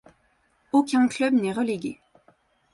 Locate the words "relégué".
1.53-1.99